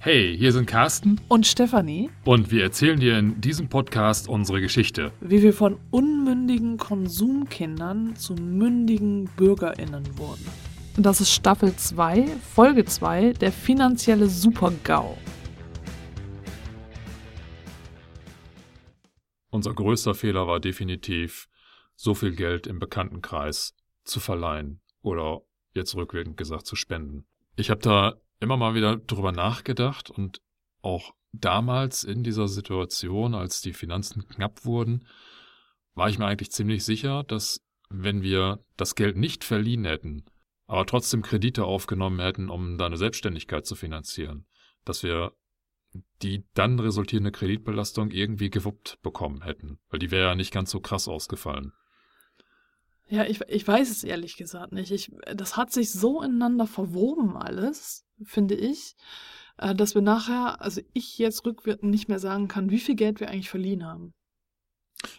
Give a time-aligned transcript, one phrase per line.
[0.00, 5.10] Hey, hier sind Carsten und Stefanie und wir erzählen dir in diesem Podcast unsere Geschichte.
[5.20, 10.46] Wie wir von unmündigen Konsumkindern zu mündigen BürgerInnen wurden.
[10.96, 15.18] Das ist Staffel 2, Folge 2, der finanzielle Super-GAU.
[19.50, 21.48] Unser größter Fehler war definitiv,
[21.96, 23.74] so viel Geld im Bekanntenkreis
[24.04, 25.40] zu verleihen oder
[25.74, 27.26] jetzt rückwirkend gesagt zu spenden.
[27.56, 30.40] Ich habe da immer mal wieder drüber nachgedacht und
[30.82, 35.06] auch damals in dieser Situation, als die Finanzen knapp wurden,
[35.94, 40.24] war ich mir eigentlich ziemlich sicher, dass wenn wir das Geld nicht verliehen hätten,
[40.66, 44.46] aber trotzdem Kredite aufgenommen hätten, um deine Selbstständigkeit zu finanzieren,
[44.84, 45.32] dass wir
[46.22, 50.80] die dann resultierende Kreditbelastung irgendwie gewuppt bekommen hätten, weil die wäre ja nicht ganz so
[50.80, 51.72] krass ausgefallen.
[53.08, 54.90] Ja, ich, ich weiß es ehrlich gesagt nicht.
[54.90, 58.96] Ich, das hat sich so ineinander verwoben alles, finde ich,
[59.58, 63.20] äh, dass wir nachher, also ich jetzt rückwirkend nicht mehr sagen kann, wie viel Geld
[63.20, 64.12] wir eigentlich verliehen haben.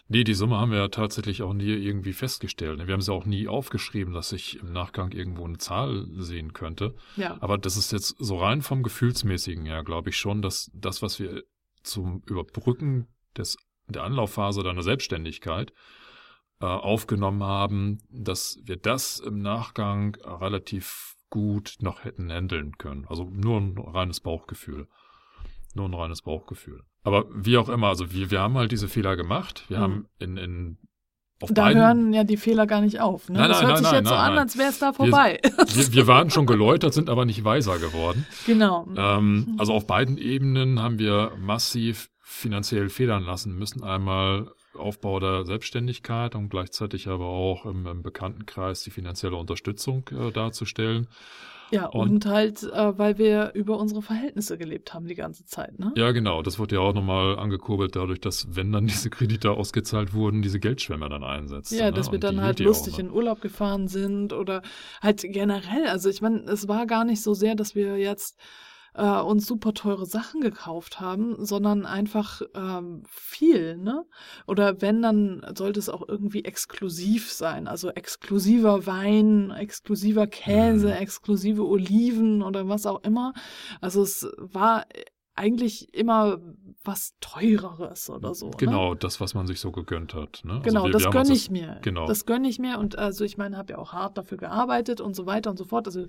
[0.08, 2.86] Nee, die Summe haben wir ja tatsächlich auch nie irgendwie festgestellt.
[2.86, 6.94] Wir haben sie auch nie aufgeschrieben, dass ich im Nachgang irgendwo eine Zahl sehen könnte.
[7.16, 7.38] Ja.
[7.40, 11.18] Aber das ist jetzt so rein vom Gefühlsmäßigen her, glaube ich schon, dass das, was
[11.18, 11.44] wir
[11.82, 13.06] zum Überbrücken
[13.36, 13.56] des,
[13.88, 15.72] der Anlaufphase deiner Selbstständigkeit
[16.60, 23.06] äh, aufgenommen haben, dass wir das im Nachgang relativ gut noch hätten handeln können.
[23.08, 24.86] Also nur ein reines Bauchgefühl.
[25.74, 26.82] Nur ein reines Bauchgefühl.
[27.04, 29.64] Aber wie auch immer, also wir, wir haben halt diese Fehler gemacht.
[29.68, 29.82] Wir mhm.
[29.82, 30.78] haben in, in
[31.40, 31.80] auf da beiden...
[31.80, 33.28] hören ja die Fehler gar nicht auf.
[33.30, 33.38] Ne?
[33.38, 35.40] Nein, das nein, hört nein, sich jetzt so an, als wäre es da vorbei.
[35.42, 38.26] Wir, wir, wir, waren schon geläutert, sind aber nicht weiser geworden.
[38.46, 38.88] Genau.
[38.96, 43.84] Ähm, also auf beiden Ebenen haben wir massiv finanziell federn lassen müssen.
[43.84, 50.30] Einmal Aufbau der Selbstständigkeit und gleichzeitig aber auch im, im Bekanntenkreis die finanzielle Unterstützung äh,
[50.30, 51.08] darzustellen.
[51.72, 55.78] Ja, und, und halt, äh, weil wir über unsere Verhältnisse gelebt haben die ganze Zeit,
[55.78, 55.92] ne?
[55.96, 56.42] Ja, genau.
[56.42, 60.58] Das wurde ja auch nochmal angekurbelt dadurch, dass, wenn dann diese Kredite ausgezahlt wurden, diese
[60.58, 61.72] Geldschwemme dann einsetzt.
[61.72, 61.92] Ja, ne?
[61.92, 64.62] dass wir und dann halt lustig in Urlaub gefahren sind oder
[65.00, 65.86] halt generell.
[65.86, 68.36] Also ich meine, es war gar nicht so sehr, dass wir jetzt
[68.94, 74.04] äh, uns super teure Sachen gekauft haben, sondern einfach ähm, viel, ne?
[74.46, 77.68] Oder wenn, dann sollte es auch irgendwie exklusiv sein.
[77.68, 80.94] Also exklusiver Wein, exklusiver Käse, mhm.
[80.94, 83.32] exklusive Oliven oder was auch immer.
[83.80, 84.84] Also es war
[85.34, 86.38] eigentlich immer
[86.84, 88.50] was teureres oder so.
[88.50, 88.56] Ne?
[88.58, 88.96] Genau, ne?
[88.98, 90.42] das, was man sich so gegönnt hat.
[90.44, 90.54] Ne?
[90.54, 91.78] Also genau, also wir, das gönne ich das, mir.
[91.82, 92.06] Genau.
[92.06, 95.14] Das gönne ich mir und also ich meine, habe ja auch hart dafür gearbeitet und
[95.14, 95.86] so weiter und so fort.
[95.86, 96.06] Also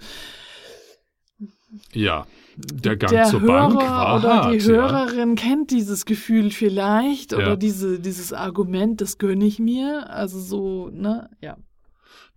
[1.94, 2.26] ja,
[2.58, 5.36] der Gang der zur Hörer Bank war oder hart, die Hörerin ja.
[5.36, 7.38] kennt dieses Gefühl vielleicht Ja.
[7.40, 10.10] oder diese, dieses Argument, das gönne ich mir.
[10.10, 11.58] Also so, ne, ja.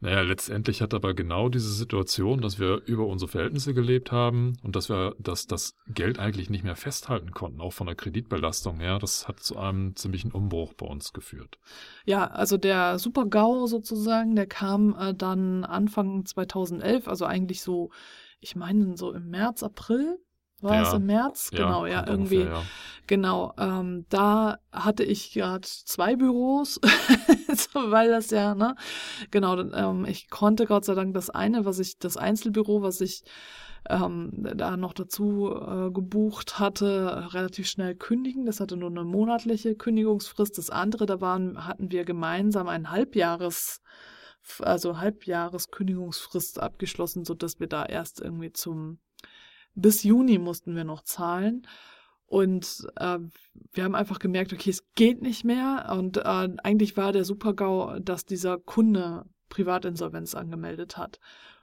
[0.00, 4.76] Naja, letztendlich hat aber genau diese Situation, dass wir über unsere Verhältnisse gelebt haben und
[4.76, 8.98] dass wir dass das Geld eigentlich nicht mehr festhalten konnten, auch von der Kreditbelastung her,
[8.98, 11.58] das hat zu einem ziemlichen Umbruch bei uns geführt.
[12.04, 17.88] Ja, also der Super-GAU sozusagen, der kam äh, dann Anfang 2011, also eigentlich so
[18.44, 20.18] ich meine so im März, April.
[20.60, 20.82] War Ja.
[20.82, 21.50] es im März?
[21.50, 22.38] Genau, ja, irgendwie.
[22.38, 22.62] ungefähr, ja.
[23.06, 26.80] Genau, ähm, da hatte ich gerade zwei Büros,
[27.54, 28.74] so, weil das ja, ne?
[29.30, 33.24] Genau, ähm, ich konnte Gott sei Dank das eine, was ich, das Einzelbüro, was ich
[33.90, 38.46] ähm, da noch dazu äh, gebucht hatte, relativ schnell kündigen.
[38.46, 40.56] Das hatte nur eine monatliche Kündigungsfrist.
[40.56, 43.82] Das andere, da waren, hatten wir gemeinsam ein Halbjahres
[44.60, 48.98] also Halbjahreskündigungsfrist abgeschlossen, so dass wir da erst irgendwie zum
[49.74, 51.66] bis Juni mussten wir noch zahlen.
[52.26, 53.18] Und äh,
[53.72, 55.94] wir haben einfach gemerkt, okay, es geht nicht mehr.
[55.96, 61.20] Und äh, eigentlich war der Supergau, dass dieser Kunde Privatinsolvenz angemeldet hat.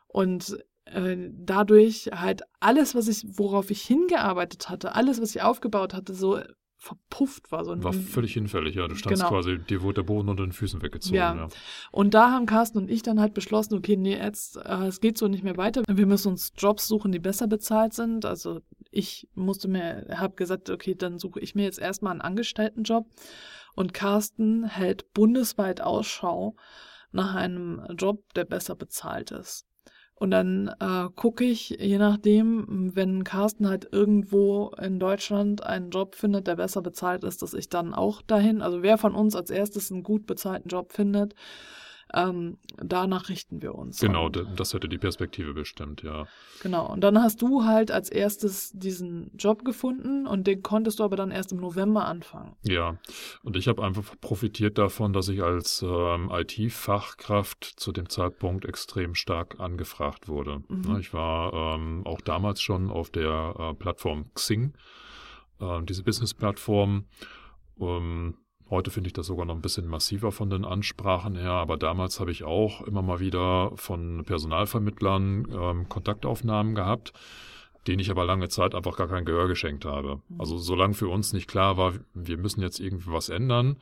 [0.08, 5.94] Und äh, dadurch halt alles, was ich, worauf ich hingearbeitet hatte, alles, was ich aufgebaut
[5.94, 6.40] hatte, so
[6.82, 7.64] verpufft war.
[7.64, 8.88] So War völlig hinfällig, ja.
[8.88, 9.32] Du standst Genau.
[9.32, 11.16] quasi, dir wurde der Boden unter den Füßen weggezogen.
[11.16, 11.36] Ja.
[11.36, 11.48] Ja.
[11.92, 15.16] Und da haben Carsten und ich dann halt beschlossen, okay, nee, jetzt, äh, es geht
[15.20, 15.84] so nicht mehr weiter.
[15.88, 18.26] Wir müssen uns Jobs suchen, die besser bezahlt sind.
[18.26, 23.06] Also ich musste mir, habe gesagt, okay, dann suche ich mir jetzt erstmal einen Angestelltenjob.
[23.76, 26.56] Und Carsten hält bundesweit Ausschau
[27.12, 29.68] nach einem Job, der besser bezahlt ist.
[30.22, 36.14] Und dann äh, gucke ich, je nachdem, wenn Carsten halt irgendwo in Deutschland einen Job
[36.14, 39.50] findet, der besser bezahlt ist, dass ich dann auch dahin, also wer von uns als
[39.50, 41.34] erstes einen gut bezahlten Job findet,
[42.14, 44.00] Ähm, danach richten wir uns.
[44.00, 46.26] Genau, Und, das hätte die Perspektive bestimmt, ja.
[46.62, 46.92] genau.
[46.92, 51.16] Und dann hast du halt als erstes diesen Job gefunden und den konntest du aber
[51.16, 52.56] dann erst im November anfangen.
[52.64, 52.98] Ja,
[53.44, 59.16] und ich habe einfach profitiert davon, dass ich als ähm, IT-Fachkraft zu dem Zeitpunkt extrem
[59.16, 60.64] stark angefragt wurde.
[60.68, 60.98] Mhm.
[61.00, 64.74] Ich war ähm, auch damals schon auf der äh, Plattform Xing,
[65.60, 67.06] äh, diese Business-Plattform.
[67.80, 68.36] Ähm,
[68.72, 72.20] heute finde ich das sogar noch ein bisschen massiver von den Ansprachen her, aber damals
[72.20, 77.14] habe ich auch immer mal wieder von Personalvermittlern ähm, Kontaktaufnahmen gehabt
[77.88, 80.22] denen ich aber lange Zeit einfach gar kein Gehör geschenkt habe.
[80.30, 80.40] Mhm.
[80.40, 83.78] Also solange für uns nicht klar war, wir müssen jetzt irgendwie was ändern,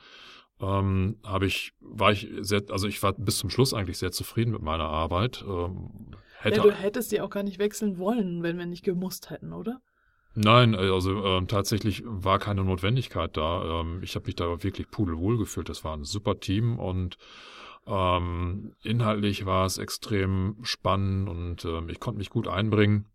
[0.61, 4.51] ähm, habe ich, war ich sehr, also ich war bis zum Schluss eigentlich sehr zufrieden
[4.51, 5.43] mit meiner Arbeit.
[5.47, 5.91] Ähm,
[6.39, 9.53] hätte, Ja, du hättest die auch gar nicht wechseln wollen, wenn wir nicht gemusst hätten,
[9.53, 9.81] oder?
[10.35, 13.81] Nein, also ähm, tatsächlich war keine Notwendigkeit da.
[13.81, 15.69] Ähm, ich habe mich da wirklich pudelwohl gefühlt.
[15.69, 17.17] Das war ein super Team und
[17.87, 23.05] ähm, inhaltlich war es extrem spannend und ähm, ich konnte mich gut einbringen.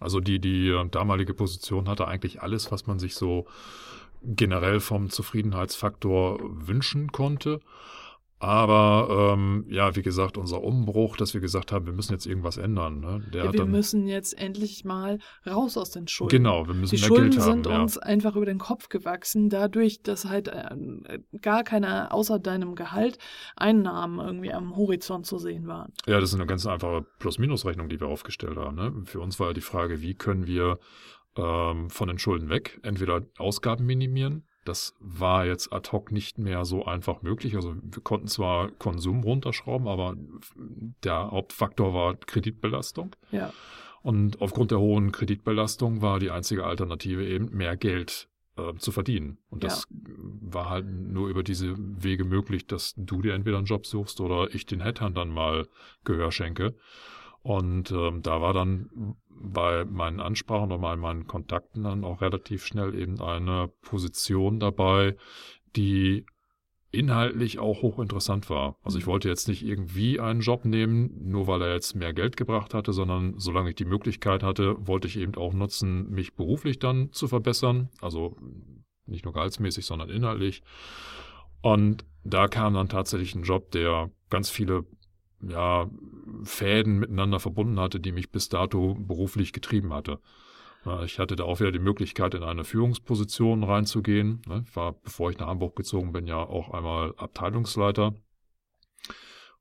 [0.00, 3.46] Also die, die äh, damalige Position hatte eigentlich alles, was man sich so
[4.22, 7.60] generell vom Zufriedenheitsfaktor wünschen konnte.
[8.40, 12.56] Aber ähm, ja, wie gesagt, unser Umbruch, dass wir gesagt haben, wir müssen jetzt irgendwas
[12.56, 13.00] ändern.
[13.00, 13.20] Ne?
[13.32, 16.36] Der Ja, wir dann, müssen jetzt endlich mal raus aus den Schulden.
[16.36, 17.52] genau, wir müssen Die mehr Schulden Geld haben.
[17.64, 17.82] sind ja.
[17.82, 23.18] uns einfach über den Kopf gewachsen, dadurch, dass halt äh, gar keine außer deinem Gehalt
[23.56, 25.92] Einnahmen irgendwie am Horizont zu sehen waren.
[26.06, 28.76] Ja, das ist eine ganz einfache Plus-Minus-Rechnung, die wir aufgestellt haben.
[28.76, 28.92] Ne?
[29.04, 30.78] Für uns war ja die Frage, wie können wir
[31.36, 34.44] ähm, von den Schulden weg entweder Ausgaben minimieren.
[34.68, 37.56] Das war jetzt ad hoc nicht mehr so einfach möglich.
[37.56, 40.14] Also wir konnten zwar Konsum runterschrauben, aber
[41.04, 43.16] der Hauptfaktor war Kreditbelastung.
[43.32, 43.52] Ja,
[44.02, 49.38] Und aufgrund der hohen Kreditbelastung war die einzige Alternative eben mehr Geld äh, zu verdienen.
[49.50, 53.86] Und das war halt nur über diese Wege möglich, dass du dir entweder einen Job
[53.86, 55.66] suchst oder ich den Headhuntern mal
[56.04, 56.74] Gehör schenke.
[57.42, 62.64] Und ähm, da war dann bei meinen Ansprachen oder bei meinen Kontakten dann auch relativ
[62.64, 65.16] schnell eben eine Position dabei,
[65.76, 66.26] die
[66.90, 68.76] inhaltlich auch hochinteressant war.
[68.82, 72.36] Also ich wollte jetzt nicht irgendwie einen Job nehmen, nur weil er jetzt mehr Geld
[72.36, 76.78] gebracht hatte, sondern solange ich die Möglichkeit hatte, wollte ich eben auch nutzen, mich beruflich
[76.78, 77.90] dann zu verbessern.
[78.00, 78.36] Also
[79.04, 80.62] nicht nur gehaltsmäßig, sondern inhaltlich.
[81.60, 84.84] Und da kam dann tatsächlich ein Job, der ganz viele
[85.40, 85.88] ja,
[86.44, 90.20] Fäden miteinander verbunden hatte, die mich bis dato beruflich getrieben hatte.
[91.04, 94.40] Ich hatte da auch wieder die Möglichkeit, in eine Führungsposition reinzugehen.
[94.46, 98.14] Ne, Ich war, bevor ich nach Hamburg gezogen bin, ja auch einmal Abteilungsleiter.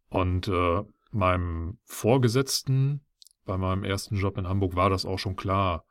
[0.10, 3.02] Und äh, meinem Vorgesetzten
[3.46, 5.86] bei meinem ersten Job in Hamburg war das auch schon klar,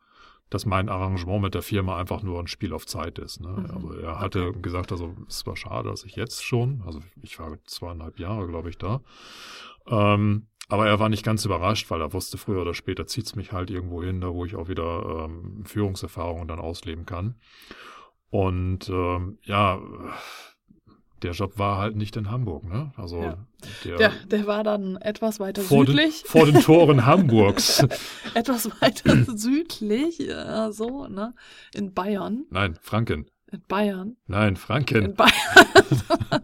[0.48, 3.40] dass mein Arrangement mit der Firma einfach nur ein Spiel auf Zeit ist.
[3.40, 3.48] Ne?
[3.48, 3.70] Mhm.
[3.74, 4.62] Also er hatte Okay.
[4.62, 8.70] gesagt, also es war schade, dass ich jetzt schon, also ich war zweieinhalb Jahre, glaube
[8.70, 9.00] ich, da.
[9.88, 13.52] Ähm, aber er war nicht ganz überrascht, weil er wusste, früher oder später zieht's mich
[13.52, 17.36] halt irgendwo hin, da wo ich auch wieder ähm, Führungserfahrungen dann ausleben kann.
[18.30, 19.80] Und ähm, ja,
[21.22, 22.92] der Job war halt nicht in Hamburg, ne?
[22.96, 23.46] Also Ja.
[23.84, 26.24] der, der, der war dann etwas weiter vor, den, südlich.
[26.26, 27.86] vor den Toren Hamburgs.
[28.34, 31.34] etwas weiter südlich, ja, so, ne?
[31.72, 32.44] In Bayern.
[32.50, 33.26] Nein, Franken.
[33.52, 34.16] In Bayern.
[34.26, 35.14] Nein, In Franken.
[35.14, 35.32] Bayern.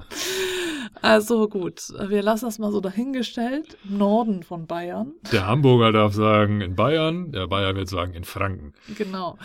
[1.02, 3.76] also gut, wir lassen das mal so dahingestellt.
[3.88, 5.14] Im Norden von Bayern.
[5.32, 8.72] Der Hamburger darf sagen in Bayern, der Bayer wird sagen in Franken.
[8.96, 9.36] Genau.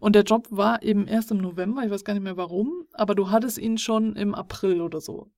[0.00, 3.14] Und der Job war eben erst im November, ich weiß gar nicht mehr warum, aber
[3.14, 5.30] du hattest ihn schon im April oder so.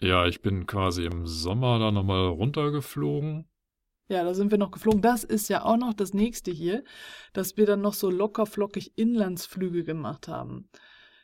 [0.00, 3.49] Ja, ich bin quasi im Sommer da nochmal runtergeflogen.
[4.10, 5.00] Ja, da sind wir noch geflogen.
[5.02, 6.82] Das ist ja auch noch das nächste hier,
[7.32, 10.68] dass wir dann noch so locker flockig Inlandsflüge gemacht haben.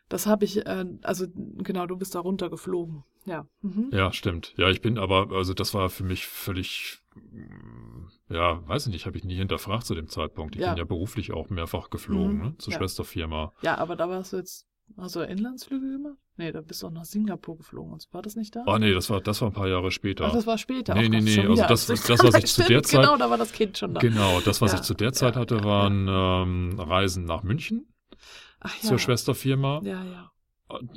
[0.08, 3.02] Das habe ich, äh, also genau, du bist da runtergeflogen.
[3.24, 3.48] Ja.
[3.60, 3.90] Mhm.
[3.92, 4.54] Ja, stimmt.
[4.56, 9.06] Ja, ich bin aber, also das war für mich völlig, mm, ja, weiß ich nicht,
[9.06, 10.54] habe ich nie hinterfragt zu dem Zeitpunkt.
[10.54, 10.68] Ich Ja.
[10.70, 12.78] bin ja beruflich auch mehrfach geflogen, Mhm, ne, zur ja.
[12.78, 13.52] Schwesterfirma.
[13.62, 16.18] Ja, aber da warst du jetzt, hast du Inlandsflüge gemacht?
[16.36, 17.92] Nee, da bist du auch nach Singapur geflogen.
[17.94, 18.64] Und war das nicht da?
[18.66, 20.26] Oh nee, das war, das war ein paar Jahre später.
[20.26, 20.94] Ach, das war später.
[20.94, 23.52] Nee, nee, nee, also das- das, was ich zu der Zeit- Genau, da war das
[23.52, 24.00] Kind schon da.
[24.00, 27.86] Genau, das, was Ja, ich zu der Zeit ja, hatte, waren ähm, Reisen nach München
[28.60, 28.88] Ach ja.
[28.88, 29.80] zur Schwesterfirma.
[29.84, 30.30] Ja, ja.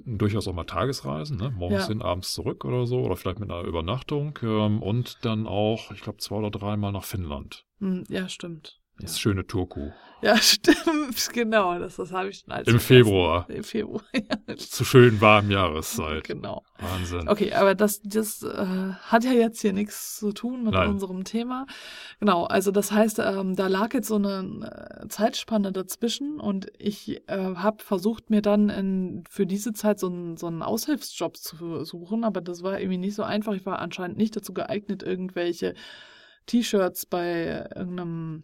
[0.05, 1.51] durchaus auch mal Tagesreisen, ne?
[1.51, 4.38] morgens hin, abends zurück oder so, oder vielleicht mit einer Übernachtung.
[4.41, 7.65] Ähm, und dann auch, ich glaube, zwei oder dreimal nach Finnland.
[7.79, 8.78] Hm, ja, stimmt.
[9.01, 9.91] Das schöne Turku.
[10.22, 11.79] Ja, stimmt, genau.
[11.79, 13.50] Das, das habe ich schon als Im Februar.
[13.50, 14.56] Im Februar, ja.
[14.58, 16.25] Zu schönen warmen Jahreszeit.
[16.25, 16.63] Genau.
[16.77, 17.29] Wahnsinn.
[17.29, 18.65] Okay, aber das, das äh,
[19.01, 20.89] hat ja jetzt hier nichts zu tun mit Nein.
[20.89, 21.65] unserem Thema.
[22.20, 27.22] Genau, also das heißt, ähm, da lag jetzt so eine äh, Zeitspanne dazwischen und ich
[27.29, 31.86] äh, habe versucht, mir dann in, für diese Zeit so einen, so einen Aushilfsjob zu
[31.86, 33.53] suchen, aber das war irgendwie nicht so einfach.
[33.53, 35.75] Ich war anscheinend nicht dazu geeignet, irgendwelche
[36.46, 38.44] T-Shirts bei irgendeinem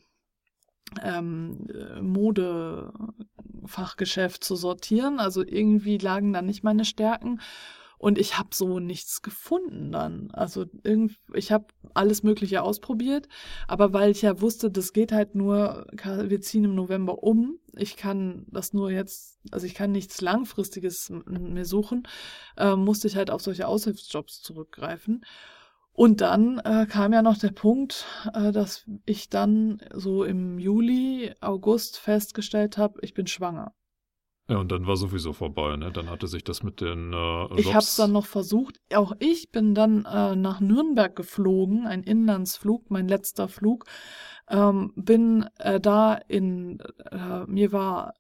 [1.03, 5.19] ähm, äh, Modefachgeschäft zu sortieren.
[5.19, 7.39] Also irgendwie lagen da nicht meine Stärken.
[7.97, 10.29] Und ich habe so nichts gefunden dann.
[10.31, 13.27] Also irgend, ich habe alles Mögliche ausprobiert,
[13.67, 17.57] aber weil ich ja wusste, das geht halt nur, wir ziehen im November um.
[17.75, 22.07] Ich kann das nur jetzt, also ich kann nichts Langfristiges mir suchen,
[22.57, 25.23] äh, musste ich halt auf solche Aushilfsjobs zurückgreifen.
[25.95, 31.33] Und dann äh, kam ja noch der Punkt, äh, dass ich dann so im Juli,
[31.39, 33.73] August festgestellt habe, ich bin schwanger.
[34.49, 35.91] Ja, und dann war sowieso vorbei, ne?
[35.91, 37.59] Dann hatte sich das mit den äh, Jobs.
[37.59, 38.79] Ich habe es dann noch versucht.
[38.93, 43.85] Auch ich bin dann äh, nach Nürnberg geflogen, ein Inlandsflug, mein letzter Flug.
[44.49, 48.13] Ähm, bin äh, da in, äh, mir war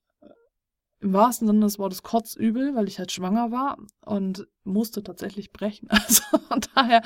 [1.05, 5.87] im wahrsten Sinne des Wortes kotzübel, weil ich halt schwanger war und musste tatsächlich brechen.
[6.05, 7.01] Also von daher,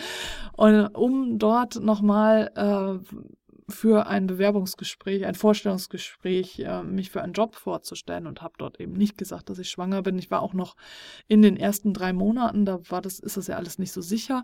[0.53, 7.55] und um dort nochmal äh, für ein Bewerbungsgespräch, ein Vorstellungsgespräch, äh, mich für einen Job
[7.55, 10.17] vorzustellen und habe dort eben nicht gesagt, dass ich schwanger bin.
[10.17, 10.75] Ich war auch noch
[11.27, 14.43] in den ersten drei Monaten, da war das, ist das ja alles nicht so sicher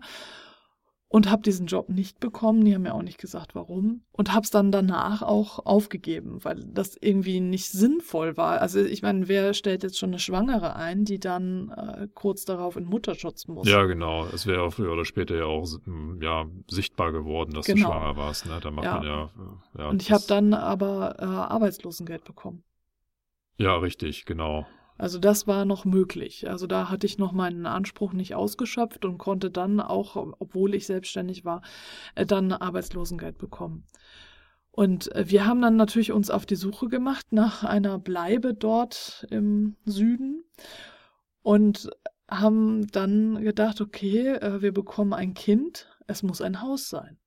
[1.08, 2.64] und habe diesen Job nicht bekommen.
[2.64, 4.02] Die haben mir auch nicht gesagt, warum.
[4.12, 8.60] Und habe es dann danach auch aufgegeben, weil das irgendwie nicht sinnvoll war.
[8.60, 12.76] Also ich meine, wer stellt jetzt schon eine Schwangere ein, die dann äh, kurz darauf
[12.76, 13.68] in Mutterschutz muss?
[13.68, 14.26] Ja, genau.
[14.26, 17.86] Es wäre früher oder später ja auch m, ja, sichtbar geworden, dass du Genau.
[17.88, 18.46] schwanger warst.
[18.46, 18.58] Ne?
[18.60, 18.94] Da macht Ja.
[18.96, 19.30] man ja.
[19.78, 22.64] ja Und ich habe dann aber äh, Arbeitslosengeld bekommen.
[23.58, 24.66] Ja, richtig, genau.
[24.98, 26.48] Also das war noch möglich.
[26.48, 30.86] Also da hatte ich noch meinen Anspruch nicht ausgeschöpft und konnte dann auch, obwohl ich
[30.86, 31.62] selbstständig war,
[32.14, 33.84] äh, dann Arbeitslosengeld bekommen.
[34.70, 39.26] Und äh, wir haben dann natürlich uns auf die Suche gemacht nach einer Bleibe dort
[39.30, 40.44] im Süden
[41.42, 41.90] und
[42.28, 47.18] haben dann gedacht, okay, äh, wir bekommen ein Kind, es muss ein Haus sein.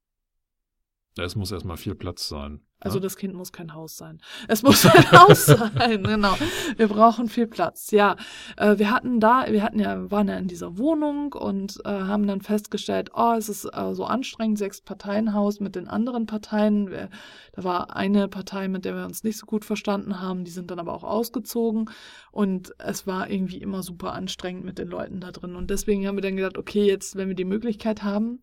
[1.17, 2.61] Es muss erstmal viel Platz sein.
[2.81, 4.21] Also das Kind muss kein Haus sein.
[4.47, 6.35] Es muss ein Haus sein, genau.
[6.77, 7.91] Wir brauchen viel Platz.
[7.91, 8.15] Ja,
[8.55, 12.25] äh, wir hatten da, wir hatten ja, waren ja in dieser Wohnung und äh, haben
[12.25, 16.89] dann festgestellt, oh, es ist äh, so anstrengend, sechs Parteienhaus mit den anderen Parteien.
[16.89, 17.09] Wir,
[17.51, 20.71] da war eine Partei, mit der wir uns nicht so gut verstanden haben, die sind
[20.71, 21.89] dann aber auch ausgezogen
[22.31, 25.57] und es war irgendwie immer super anstrengend mit den Leuten da drin.
[25.57, 28.39] Und deswegen haben wir dann gedacht, okay, jetzt, wenn wir die Möglichkeit haben,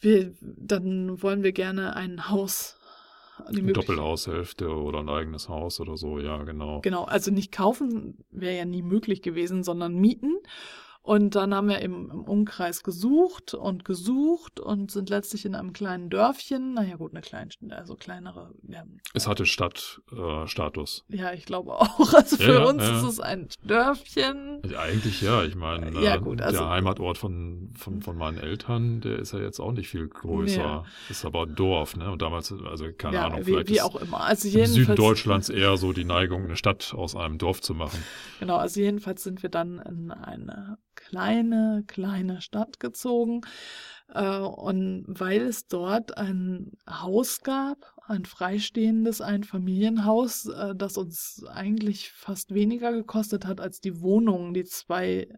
[0.00, 2.79] wir, dann wollen wir gerne ein Haus
[3.46, 6.80] Eine Doppelhaushälfte oder ein eigenes Haus oder so, ja, genau.
[6.80, 10.36] Genau, also nicht kaufen wäre ja nie möglich gewesen, sondern mieten.
[11.02, 15.72] Und dann haben wir im, im Umkreis gesucht und gesucht und sind letztlich in einem
[15.72, 21.04] kleinen Dörfchen, naja gut, eine kleine, also kleinere, ja, Es hatte Stadtstatus.
[21.10, 22.12] Äh, ja ich glaube auch.
[22.20, 22.98] Also für Ja, uns ja.
[22.98, 24.60] ist es ein Dörfchen.
[24.62, 28.38] Also eigentlich ja, ich meine, Ja, äh, gut, also- der Heimatort von, von, von meinen
[28.38, 30.60] Eltern, der ist ja jetzt auch nicht viel größer.
[30.60, 30.84] Ja.
[31.08, 32.10] Ist aber ein Dorf, ne?
[32.10, 34.20] Und damals, also keine ja, Ahnung, wie, vielleicht wie ist auch immer.
[34.20, 37.74] Also im jedenfalls, Süden Deutschlands eher so die Neigung, eine Stadt aus einem Dorf zu
[37.74, 38.02] machen.
[38.38, 43.42] Genau, also jedenfalls sind wir dann in eine kleine, kleine Stadt gezogen.
[44.08, 52.12] Äh, und weil es dort ein Haus gab, ein freistehendes Einfamilienhaus, äh, das uns eigentlich
[52.12, 55.28] fast weniger gekostet hat als die Wohnung, die zwei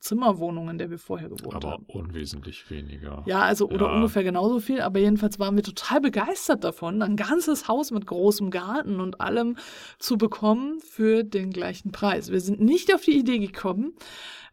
[0.00, 1.84] Zimmerwohnung, in der wir vorher gewohnt Aber haben.
[1.86, 3.22] unwesentlich weniger.
[3.26, 3.96] Ja, also oder Ja.
[3.96, 8.50] ungefähr genauso viel, aber jedenfalls waren wir total begeistert davon, ein ganzes Haus mit großem
[8.50, 9.56] Garten und allem
[9.98, 12.30] zu bekommen für den gleichen Preis.
[12.30, 13.94] Wir sind nicht auf die Idee gekommen,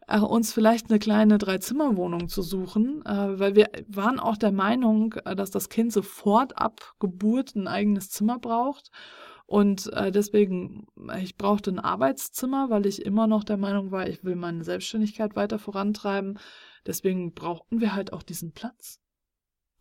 [0.08, 5.14] äh, uns vielleicht eine kleine Dreizimmerwohnung zu suchen, äh, weil wir waren auch der Meinung,
[5.24, 8.90] äh, dass das Kind sofort ab Geburt ein eigenes Zimmer braucht.
[9.46, 10.86] Und äh, deswegen,
[11.22, 15.36] ich brauchte ein Arbeitszimmer, weil ich immer noch der Meinung war, ich will meine Selbstständigkeit
[15.36, 16.38] weiter vorantreiben.
[16.84, 19.00] Deswegen brauchten wir halt auch diesen Platz.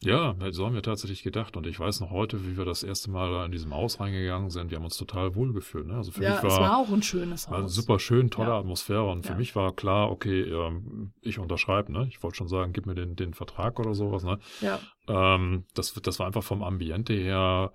[0.03, 1.57] Ja, so haben wir tatsächlich gedacht.
[1.57, 4.69] Und ich weiß noch heute, wie wir das erste Mal in diesem Haus reingegangen sind.
[4.69, 5.87] Wir haben uns total wohlgefühlt.
[5.87, 5.95] Ne?
[5.95, 7.73] Also für ja, mich es war, war auch ein schönes war Haus.
[7.73, 8.59] super schön, tolle Ja.
[8.59, 9.09] Atmosphäre.
[9.09, 9.37] Und für Ja.
[9.37, 11.91] mich war klar, okay, ähm, ich unterschreibe.
[11.91, 12.07] Ne?
[12.09, 14.23] Ich wollte schon sagen, gib mir den, den Vertrag oder sowas.
[14.23, 14.37] Ne?
[14.61, 17.71] Ja, Ähm, das, das war einfach vom Ambiente her,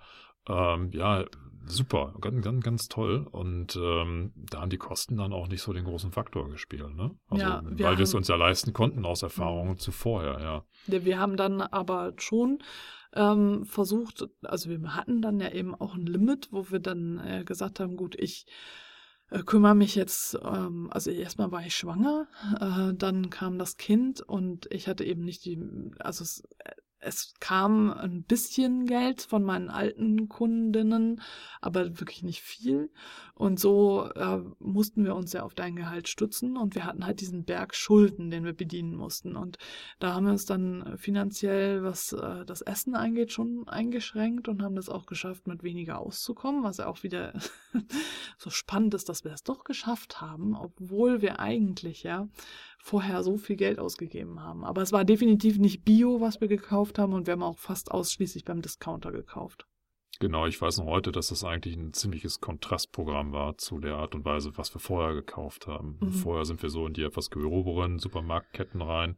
[0.49, 1.25] ähm, ja,
[1.71, 3.27] super, ganz, ganz, ganz toll.
[3.31, 7.11] Und ähm, da haben die Kosten dann auch nicht so den großen Faktor gespielt, ne?
[7.29, 10.65] Also, Ja, wir weil wir es uns ja leisten konnten aus Erfahrungen zuvorher, ja.
[10.87, 12.59] Ja, wir haben dann aber schon
[13.15, 17.45] ähm, versucht, also wir hatten dann ja eben auch ein Limit, wo wir dann äh,
[17.45, 18.47] gesagt haben, gut, ich
[19.31, 22.29] äh, kümmere mich jetzt, ähm, also erstmal war ich schwanger,
[22.61, 25.61] äh, dann kam das Kind und ich hatte eben nicht die,
[25.99, 26.43] also es,
[27.01, 31.23] es kam ein bisschen Geld von meinen alten Kundinnen,
[31.61, 32.91] aber wirklich nicht viel.
[33.35, 37.23] Und so äh, mussten wir uns ja auf dein Gehalt stützen und wir hatten halt
[37.23, 39.35] diesen Berg Schulden, den wir bedienen mussten.
[39.35, 39.57] Und
[39.99, 44.77] da haben wir uns dann finanziell, was äh, das Essen angeht, schon eingeschränkt und haben
[44.77, 47.33] das auch geschafft, mit weniger auszukommen, was ja auch wieder
[48.37, 52.29] so spannend ist, dass wir es doch geschafft haben, obwohl wir eigentlich ja
[52.83, 54.65] vorher so viel Geld ausgegeben haben.
[54.65, 57.91] Aber es war definitiv nicht Bio, was wir gekauft haben und wir haben auch fast
[57.91, 59.67] ausschließlich beim Discounter gekauft.
[60.19, 64.15] Genau, ich weiß noch heute, dass das eigentlich ein ziemliches Kontrastprogramm war zu der Art
[64.15, 65.97] und Weise, was wir vorher gekauft haben.
[66.01, 66.13] Mhm.
[66.13, 69.17] Vorher sind wir so in die etwas groberen Supermarktketten rein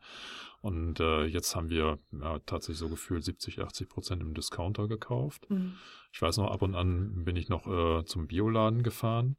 [0.60, 5.50] und äh, jetzt haben wir ja, tatsächlich so gefühlt 70, 80 Prozent im Discounter gekauft.
[5.50, 5.74] Mhm.
[6.12, 9.36] Ich weiß noch, ab und an bin ich noch äh, zum Bioladen gefahren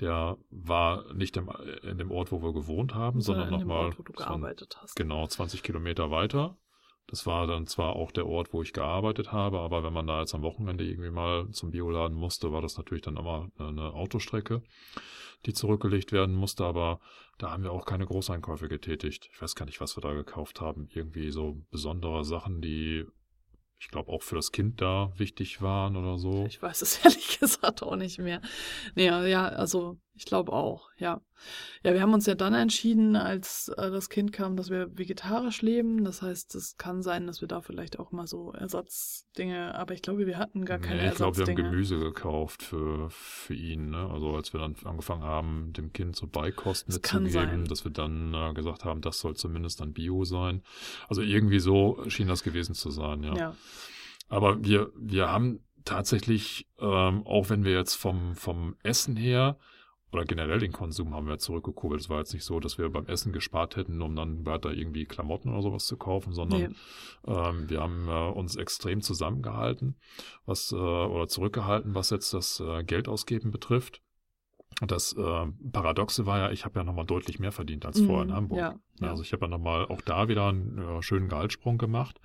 [0.00, 1.50] der war nicht im,
[1.82, 3.96] in dem Ort, wo wir gewohnt haben, sondern nochmal.
[3.96, 4.94] Wo du gearbeitet hast.
[4.96, 6.56] Genau, 20 Kilometer weiter.
[7.08, 10.20] Das war dann zwar auch der Ort, wo ich gearbeitet habe, aber wenn man da
[10.20, 14.62] jetzt am Wochenende irgendwie mal zum Bioladen musste, war das natürlich dann immer eine Autostrecke,
[15.46, 16.98] die zurückgelegt werden musste, aber
[17.38, 19.28] da haben wir auch keine Großeinkäufe getätigt.
[19.32, 20.88] Ich weiß gar nicht, was wir da gekauft haben.
[20.90, 23.06] Irgendwie so besondere Sachen, die
[23.78, 26.46] ich glaube, auch für das Kind da wichtig waren oder so.
[26.46, 28.40] Ich weiß es ehrlich gesagt auch nicht mehr.
[28.94, 31.20] Nee, ja, also ich glaube auch, ja.
[31.82, 35.60] Ja, wir haben uns ja dann entschieden, als äh, das Kind kam, dass wir vegetarisch
[35.60, 36.04] leben.
[36.04, 40.00] Das heißt, es kann sein, dass wir da vielleicht auch mal so Ersatzdinge, aber ich
[40.00, 43.90] glaube, wir hatten gar keine nee, ich glaube, wir haben Gemüse gekauft für, für ihn.
[43.90, 44.08] Ne?
[44.10, 48.54] Also als wir dann angefangen haben, dem Kind so Beikost mitzugeben, dass wir dann äh,
[48.54, 50.62] gesagt haben, das soll zumindest dann Bio sein.
[51.08, 53.36] Also irgendwie so schien das gewesen zu sein, ja.
[53.36, 53.56] ja.
[54.28, 59.58] Aber wir, wir haben tatsächlich, ähm, auch wenn wir jetzt vom, vom Essen her
[60.16, 62.00] oder generell den Konsum haben wir zurückgekurbelt.
[62.00, 65.04] Es war jetzt nicht so, dass wir beim Essen gespart hätten, um dann weiter irgendwie
[65.04, 66.68] Klamotten oder sowas zu kaufen, sondern nee.
[67.26, 69.96] ähm, wir haben äh, uns extrem zusammengehalten,
[70.46, 74.00] was äh, oder zurückgehalten, was jetzt das äh, Geldausgeben betrifft.
[74.80, 78.30] Das äh, Paradoxe war ja, ich habe ja nochmal deutlich mehr verdient als vorher in
[78.30, 78.58] mhm, Hamburg.
[78.58, 79.10] Ja, ja.
[79.10, 82.20] Also ich habe ja nochmal auch da wieder einen äh, schönen Gehaltssprung gemacht.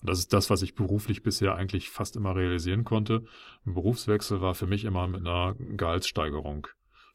[0.00, 3.24] Und das ist das, was ich beruflich bisher eigentlich fast immer realisieren konnte.
[3.66, 6.68] Ein Berufswechsel war für mich immer mit einer Gehaltssteigerung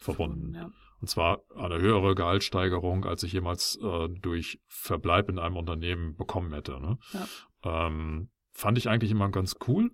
[0.03, 0.53] verbunden.
[0.55, 0.71] Ja.
[1.01, 6.53] Und zwar eine höhere Gehaltssteigerung, als ich jemals äh, durch Verbleib in einem Unternehmen bekommen
[6.53, 6.79] hätte.
[6.79, 6.97] Ne?
[7.11, 7.87] Ja.
[7.87, 9.91] Ähm, fand ich eigentlich immer ganz cool.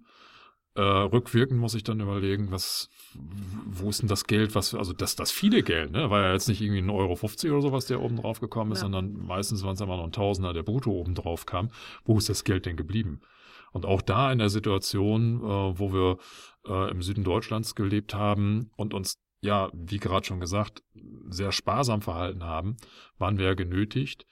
[0.76, 2.90] Äh, rückwirkend muss ich dann überlegen, was,
[3.66, 6.12] wo ist denn das Geld, was, also das, das viele Geld, ne?
[6.12, 8.78] War ja jetzt nicht irgendwie ein Euro 50 oder sowas, der oben drauf gekommen ist,
[8.78, 8.84] ja.
[8.84, 11.72] sondern meistens waren es immer noch ein Tausender, der brutto oben drauf kam.
[12.06, 13.22] Wo ist das Geld denn geblieben?
[13.72, 16.18] Und auch da in der Situation, äh, wo wir
[16.68, 20.84] äh, im Süden Deutschlands gelebt haben und uns ja, wie gerade schon gesagt,
[21.30, 22.78] sehr sparsam verhalten haben,
[23.18, 24.26] waren wir ja genötigt,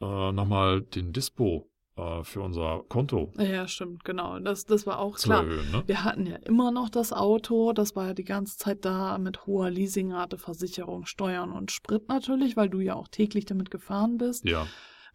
[0.00, 3.32] äh, nochmal den Dispo äh, für unser Konto.
[3.38, 4.38] Ja, stimmt, genau.
[4.40, 5.44] Das, das war auch klar.
[5.44, 5.82] Erhöhen, ne?
[5.86, 9.46] Wir hatten ja immer noch das Auto, das war ja die ganze Zeit da mit
[9.46, 14.44] hoher Leasingrate, Versicherung, Steuern und Sprit natürlich, weil du ja auch täglich damit gefahren bist.
[14.44, 14.66] Ja.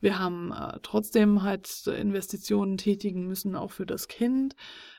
[0.02, 4.56] Wir haben äh, trotzdem halt Investitionen tätigen müssen, auch für das Kind.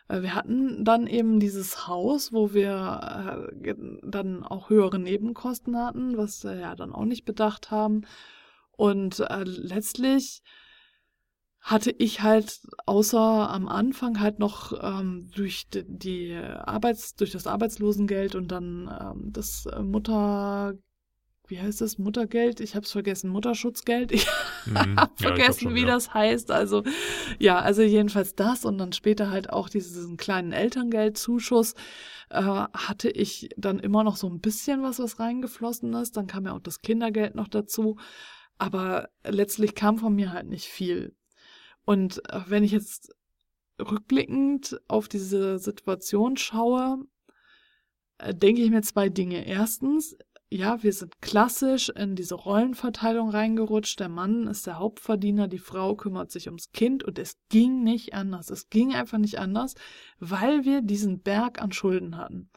[0.09, 6.17] Äh, wir hatten dann eben dieses Haus, wo wir äh, dann auch höhere Nebenkosten hatten,
[6.17, 8.03] was wir ja dann auch nicht bedacht haben.
[8.73, 10.43] Und äh, letztlich
[11.61, 18.35] hatte ich halt außer am Anfang halt noch ähm, durch die Arbeits durch das Arbeitslosengeld
[18.35, 20.73] und dann ähm, das Mutter
[21.51, 22.61] wie heißt das, Muttergeld?
[22.61, 24.13] Ich habe es vergessen, Mutterschutzgeld.
[24.67, 25.01] Ich mhm.
[25.01, 25.87] habe vergessen, ja, wie ja.
[25.87, 26.51] das heißt.
[26.51, 26.85] Also
[27.39, 31.75] ja, also jedenfalls das und dann später halt auch diesen kleinen Elterngeldzuschuss
[32.29, 36.17] äh, hatte ich dann immer noch so ein bisschen was, was reingeflossen ist.
[36.19, 37.97] Dann kam ja auch das Kindergeld noch dazu.
[38.59, 41.17] Aber letztlich kam von mir halt nicht viel.
[41.87, 43.15] Und äh, wenn ich jetzt
[43.81, 46.99] rückblickend auf diese Situation schaue,
[48.19, 49.47] äh, denke ich mir zwei Dinge.
[49.47, 50.17] Erstens,
[50.53, 54.01] ja, wir sind klassisch in diese Rollenverteilung reingerutscht.
[54.01, 58.15] Der Mann ist der Hauptverdiener, die Frau kümmert sich ums Kind und es ging nicht
[58.15, 58.51] anders.
[58.51, 59.75] Es ging einfach nicht anders,
[60.19, 62.51] weil wir diesen Berg an Schulden hatten.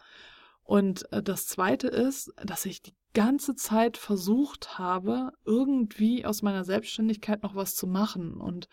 [0.63, 6.63] Und äh, das Zweite ist, dass ich die ganze Zeit versucht habe, irgendwie aus meiner
[6.63, 8.69] Selbstständigkeit noch was zu machen und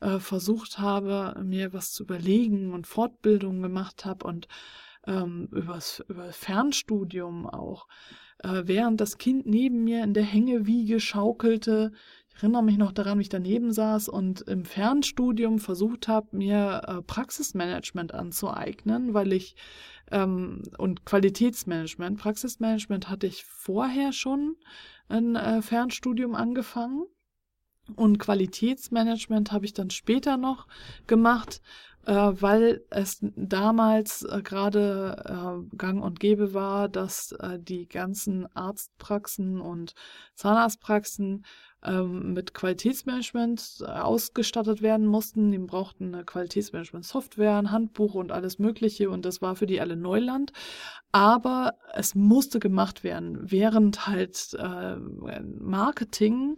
[0.00, 4.46] äh, versucht habe, mir was zu überlegen und Fortbildungen gemacht habe und
[5.06, 7.86] ähm, übers, über Fernstudium auch
[8.42, 11.92] äh, während das Kind neben mir in der Hängewiege schaukelte,
[12.34, 17.02] erinnere mich noch daran, wie ich daneben saß und im Fernstudium versucht habe, mir äh,
[17.02, 19.56] Praxismanagement anzueignen, weil ich
[20.10, 22.18] ähm, und Qualitätsmanagement.
[22.18, 24.56] Praxismanagement hatte ich vorher schon
[25.08, 27.04] ein äh, Fernstudium angefangen.
[27.96, 30.68] Und Qualitätsmanagement habe ich dann später noch
[31.08, 31.60] gemacht,
[32.06, 35.16] äh, weil es damals äh, gerade
[35.72, 39.94] äh, gang und gäbe war, dass äh, die ganzen Arztpraxen und
[40.34, 41.44] Zahnarztpraxen
[41.82, 45.50] ähm, mit Qualitätsmanagement äh, ausgestattet werden mussten.
[45.50, 49.96] Die brauchten eine Qualitätsmanagement-Software, ein Handbuch und alles Mögliche und das war für die alle
[49.96, 50.52] Neuland.
[51.12, 54.96] Aber es musste gemacht werden, während halt äh,
[55.58, 56.56] Marketing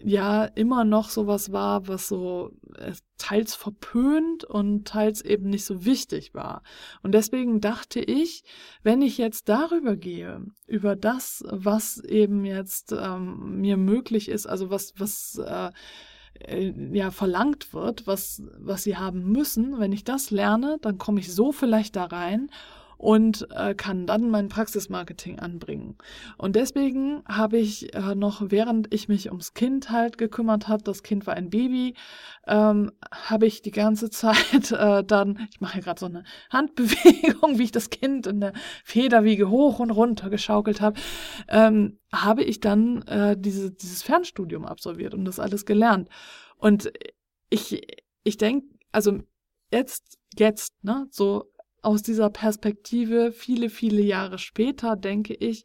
[0.00, 5.84] ja immer noch sowas war, was so äh, teils verpönt und teils eben nicht so
[5.84, 6.62] wichtig war.
[7.02, 8.44] Und deswegen dachte ich,
[8.82, 14.70] wenn ich jetzt darüber gehe, über das, was eben jetzt ähm, mir möglich ist, also
[14.70, 15.70] was, was äh,
[16.40, 21.20] äh ja verlangt wird, was, was sie haben müssen, wenn ich das lerne, dann komme
[21.20, 22.50] ich so vielleicht da rein
[23.02, 25.98] und äh, kann dann mein Praxismarketing anbringen.
[26.38, 31.02] Und deswegen habe ich äh, noch, während ich mich ums Kind halt gekümmert habe, das
[31.02, 31.94] Kind war ein Baby,
[32.46, 37.64] ähm, habe ich die ganze Zeit äh, dann, ich mache gerade so eine Handbewegung, wie
[37.64, 38.52] ich das Kind in der
[38.84, 41.00] Federwiege hoch und runter geschaukelt habe,
[41.48, 46.08] ähm, habe ich dann äh, diese, dieses Fernstudium absolviert und das alles gelernt.
[46.56, 46.92] Und
[47.50, 47.84] ich,
[48.22, 49.18] ich denke, also
[49.72, 51.51] jetzt, jetzt, ne, so
[51.82, 55.64] aus dieser Perspektive viele, viele Jahre später denke ich,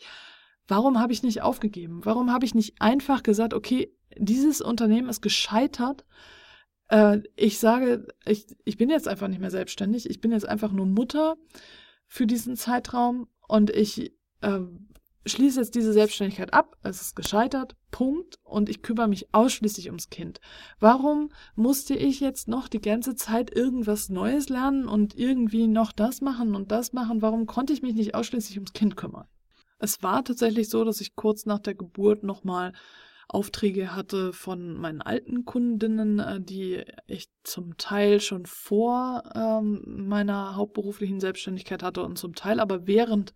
[0.67, 2.01] warum habe ich nicht aufgegeben?
[2.03, 6.05] Warum habe ich nicht einfach gesagt, okay, dieses Unternehmen ist gescheitert.
[6.89, 10.09] Äh, ich sage, ich, ich bin jetzt einfach nicht mehr selbstständig.
[10.09, 11.35] Ich bin jetzt einfach nur Mutter
[12.07, 14.59] für diesen Zeitraum und ich äh,
[15.31, 20.09] schließe jetzt diese Selbstständigkeit ab, es ist gescheitert, Punkt, und ich kümmere mich ausschließlich ums
[20.09, 20.39] Kind.
[20.79, 26.21] Warum musste ich jetzt noch die ganze Zeit irgendwas Neues lernen und irgendwie noch das
[26.21, 27.21] machen und das machen?
[27.21, 29.27] Warum konnte ich mich nicht ausschließlich ums Kind kümmern?
[29.79, 32.73] Es war tatsächlich so, dass ich kurz nach der Geburt nochmal
[33.29, 40.55] Aufträge hatte von meinen alten Kundinnen, äh, die ich zum Teil schon vor ähm, meiner
[40.55, 43.33] hauptberuflichen Selbstständigkeit hatte und zum Teil aber während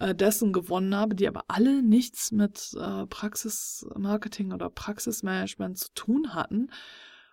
[0.00, 6.34] äh, dessen gewonnen habe, die aber alle nichts mit äh, Praxismarketing oder Praxismanagement zu tun
[6.34, 6.70] hatten.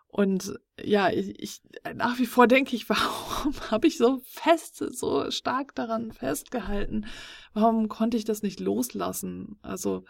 [0.07, 1.61] Und ja, ich, ich
[1.95, 7.05] nach wie vor denke ich, warum habe ich so fest, so stark daran festgehalten?
[7.53, 9.57] Warum konnte ich das nicht loslassen?
[9.61, 10.03] Also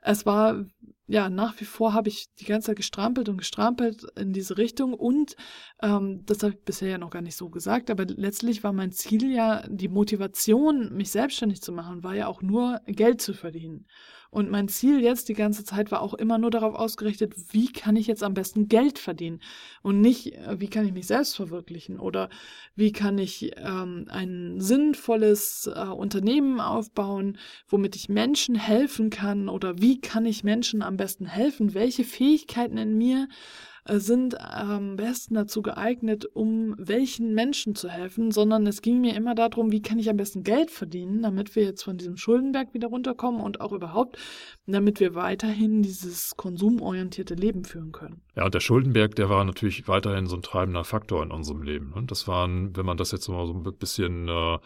[0.00, 0.64] es war,
[1.08, 4.92] ja, nach wie vor habe ich die ganze Zeit gestrampelt und gestrampelt in diese Richtung
[4.94, 5.36] und
[5.82, 8.92] ähm, das habe ich bisher ja noch gar nicht so gesagt, aber letztlich war mein
[8.92, 13.86] Ziel ja, die Motivation, mich selbstständig zu machen, war ja auch nur Geld zu verdienen.
[14.30, 17.96] Und mein Ziel jetzt die ganze Zeit war auch immer nur darauf ausgerichtet, wie kann
[17.96, 19.40] ich jetzt am besten Geld verdienen
[19.82, 22.28] und nicht, äh, wie kann ich mich selbst verwirklichen oder
[22.74, 27.38] wie kann ich ähm, ein sinnvolles äh, Unternehmen aufbauen,
[27.68, 32.78] womit ich Menschen helfen kann oder wie kann ich Menschen am besten helfen, welche Fähigkeiten
[32.78, 33.28] in mir
[33.86, 39.14] äh, sind am besten dazu geeignet, um welchen Menschen zu helfen, sondern es ging mir
[39.14, 42.74] immer darum, wie kann ich am besten Geld verdienen, damit wir jetzt von diesem Schuldenberg
[42.74, 44.18] wieder runterkommen und auch überhaupt,
[44.66, 48.22] damit wir weiterhin dieses konsumorientierte Leben führen können.
[48.34, 51.92] Ja, und der Schuldenberg, der war natürlich weiterhin so ein treibender Faktor in unserem Leben.
[51.92, 54.58] Und das waren, wenn man das jetzt mal so ein bisschen äh,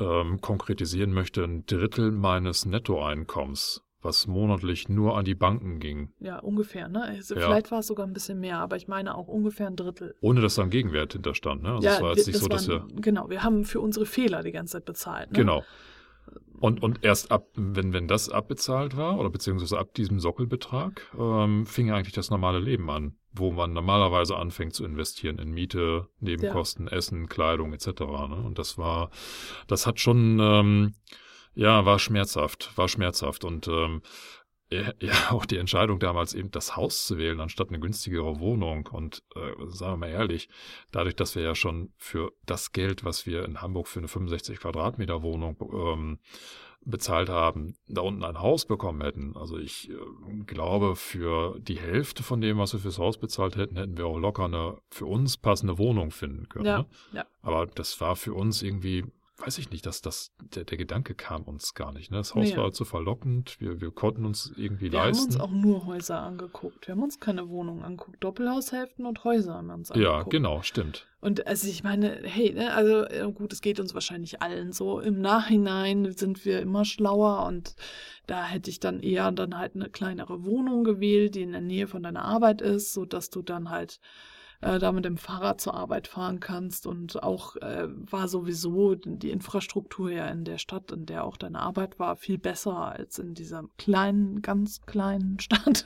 [0.00, 6.12] ähm, konkretisieren möchte, ein Drittel meines Nettoeinkommens was monatlich nur an die Banken ging.
[6.20, 7.02] Ja, ungefähr, ne?
[7.02, 7.42] Also ja.
[7.42, 10.14] Vielleicht war es sogar ein bisschen mehr, aber ich meine auch ungefähr ein Drittel.
[10.20, 11.72] Ohne dass da ein Gegenwert hinterstand, ne?
[11.72, 12.86] Also ja, es war jetzt nicht so, dass wir.
[12.96, 15.32] Genau, wir haben für unsere Fehler die ganze Zeit bezahlt.
[15.32, 15.38] Ne?
[15.38, 15.64] Genau.
[16.60, 21.66] Und, und erst ab, wenn, wenn das abbezahlt war, oder beziehungsweise ab diesem Sockelbetrag, ähm,
[21.66, 26.86] fing eigentlich das normale Leben an, wo man normalerweise anfängt zu investieren in Miete, Nebenkosten,
[26.86, 26.92] ja.
[26.92, 27.86] Essen, Kleidung etc.
[27.88, 28.42] Ne?
[28.46, 29.10] Und das war,
[29.66, 30.94] das hat schon ähm,
[31.54, 33.44] ja, war schmerzhaft, war schmerzhaft.
[33.44, 34.02] Und ähm,
[35.00, 38.88] ja, auch die Entscheidung damals eben das Haus zu wählen, anstatt eine günstigere Wohnung.
[38.90, 40.48] Und äh, sagen wir mal ehrlich,
[40.90, 44.58] dadurch, dass wir ja schon für das Geld, was wir in Hamburg für eine 65
[44.58, 46.18] Quadratmeter Wohnung ähm,
[46.86, 49.36] bezahlt haben, da unten ein Haus bekommen hätten.
[49.36, 49.94] Also ich äh,
[50.46, 54.18] glaube, für die Hälfte von dem, was wir fürs Haus bezahlt hätten, hätten wir auch
[54.18, 56.66] locker eine für uns passende Wohnung finden können.
[56.66, 56.86] Ja, ne?
[57.12, 57.26] ja.
[57.42, 59.04] Aber das war für uns irgendwie
[59.38, 62.10] weiß ich nicht, dass das, der, der Gedanke kam uns gar nicht.
[62.10, 62.18] Ne?
[62.18, 62.56] Das Haus Nee.
[62.56, 65.24] war zu verlockend, wir, wir konnten uns irgendwie Wir haben leisten.
[65.24, 66.86] uns auch nur Häuser angeguckt.
[66.86, 68.22] Wir haben uns keine Wohnungen angeguckt.
[68.22, 70.30] Doppelhaushälften und Häuser haben wir uns ja, angeguckt.
[70.30, 71.06] genau, stimmt.
[71.20, 75.00] Und also ich meine, hey, ne, also äh, gut, es geht uns wahrscheinlich allen so.
[75.00, 77.74] Im Nachhinein sind wir immer schlauer und
[78.26, 81.88] da hätte ich dann eher dann halt eine kleinere Wohnung gewählt, die in der Nähe
[81.88, 83.98] von deiner Arbeit ist, so dass du dann halt
[84.64, 89.30] äh, da mit dem Fahrrad zur Arbeit fahren kannst und auch äh, war sowieso die
[89.30, 93.34] Infrastruktur ja in der Stadt, in der auch deine Arbeit war, viel besser als in
[93.34, 95.84] dieser kleinen, ganz kleinen Stadt,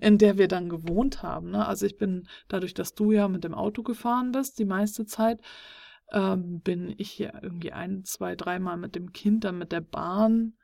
[0.00, 1.50] in der wir dann gewohnt haben.
[1.50, 1.66] Ne?
[1.66, 5.40] Also ich bin dadurch, dass du ja mit dem Auto gefahren bist, die meiste Zeit,
[6.12, 10.54] ähm, bin ich ja irgendwie ein, zwei, dreimal mit dem Kind dann mit der Bahn,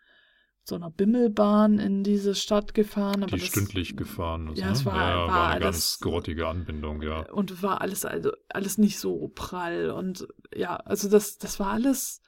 [0.69, 3.23] so einer Bimmelbahn in diese Stadt gefahren.
[3.23, 4.59] Aber Die das, stündlich gefahren ist.
[4.59, 4.73] Ja, ne?
[4.73, 7.21] es war- ja, war war eine alles- ganz grottige Anbindung, ja.
[7.31, 9.91] Und war alles, also alles nicht so prall.
[9.91, 12.21] Und ja, also das, das war alles.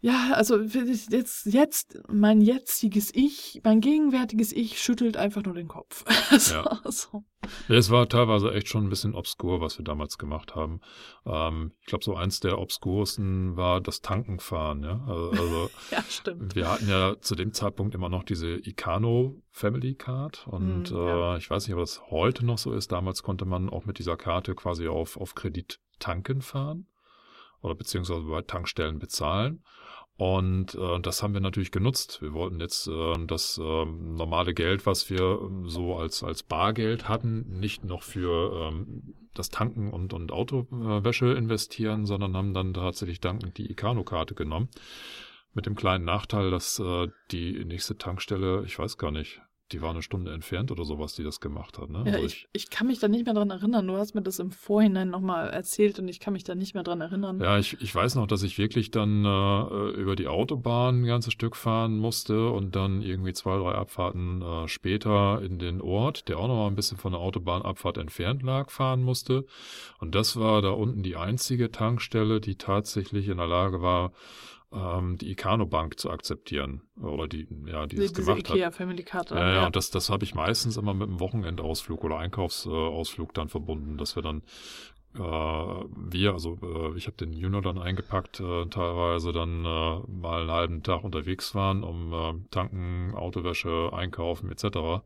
[0.00, 6.04] Ja, also jetzt, jetzt, mein jetziges Ich, mein gegenwärtiges Ich schüttelt einfach nur den Kopf.
[6.38, 6.80] so, Ja.
[6.84, 7.24] so.
[7.68, 10.80] Es war teilweise echt schon ein bisschen obskur, was wir damals gemacht haben.
[11.24, 14.82] Ähm, ich glaube, so eins der obskursten war das Tankenfahren.
[14.82, 15.02] Ja?
[15.08, 16.54] Also, also Ja, stimmt.
[16.54, 21.34] wir hatten ja zu dem Zeitpunkt immer noch diese Icano Family Card und Hm, ja.
[21.34, 22.92] äh, ich weiß nicht, ob das heute noch so ist.
[22.92, 26.86] Damals konnte man auch mit dieser Karte quasi auf, auf Kredit tanken fahren
[27.62, 29.64] oder beziehungsweise bei Tankstellen bezahlen.
[30.16, 32.22] Und äh, das haben wir natürlich genutzt.
[32.22, 37.06] Wir wollten jetzt äh, das ähm, normale Geld, was wir ähm, so als, als Bargeld
[37.08, 43.20] hatten, nicht noch für ähm, das Tanken und, und Autowäsche investieren, sondern haben dann tatsächlich
[43.20, 44.68] dankend die Icano-Karte genommen.
[45.52, 49.90] Mit dem kleinen Nachteil, dass äh, die nächste Tankstelle, ich weiß gar nicht, die war
[49.90, 51.90] eine Stunde entfernt oder sowas, die das gemacht hat.
[51.90, 52.04] Ne?
[52.06, 53.86] Ja, Also ich, ich kann mich da nicht mehr dran erinnern.
[53.86, 56.84] Du hast mir das im Vorhinein nochmal erzählt und ich kann mich da nicht mehr
[56.84, 57.40] dran erinnern.
[57.40, 61.32] Ja, ich, ich weiß noch, dass ich wirklich dann äh, über die Autobahn ein ganzes
[61.32, 66.38] Stück fahren musste und dann irgendwie zwei, drei Abfahrten äh, später in den Ort, der
[66.38, 69.46] auch noch mal ein bisschen von der Autobahnabfahrt entfernt lag, fahren musste.
[69.98, 74.12] Und das war da unten die einzige Tankstelle, die tatsächlich in der Lage war,
[74.76, 76.82] ähm, die Icano-Bank zu akzeptieren.
[77.00, 78.56] Oder die, ja, die Die- das gemacht hat.
[78.56, 79.30] Ikea Family Card.
[79.30, 83.48] Ja, ja, und das, das habe ich meistens immer mit einem Wochenendausflug oder Einkaufsausflug dann
[83.48, 84.42] verbunden, dass wir dann,
[85.14, 90.42] äh, wir, also äh, ich habe den Junior dann eingepackt, äh, teilweise dann äh, mal
[90.42, 95.02] einen halben Tag unterwegs waren, um äh, tanken, Autowäsche, einkaufen etc.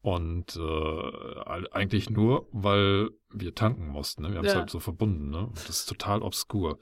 [0.00, 1.40] Und äh,
[1.72, 4.22] eigentlich nur, weil wir tanken mussten.
[4.22, 4.30] Ne?
[4.30, 4.60] Wir haben es Ja.
[4.60, 5.30] halt so verbunden.
[5.30, 5.46] Ne?
[5.46, 6.78] Und Das ist total obskur.